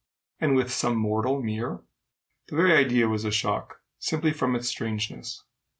and 0.39 0.55
with 0.55 0.71
some 0.73 0.95
mortal 0.95 1.43
mere? 1.43 1.81
The 2.47 2.55
very 2.55 2.73
idea 2.75 3.07
was 3.07 3.23
a 3.23 3.29
shock, 3.29 3.81
simply 3.99 4.33
from 4.33 4.55
its 4.55 4.67
strangeness. 4.67 5.43